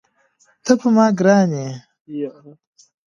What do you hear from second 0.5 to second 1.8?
ته پر ما ګران یې.